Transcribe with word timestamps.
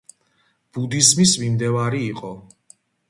ბუდიზმის 0.77 1.33
მიმდევარი 1.43 2.01
იყო. 2.07 2.33